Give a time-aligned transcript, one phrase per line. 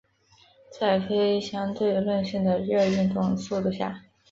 [0.71, 4.01] 在非相对论性的热运动速度下。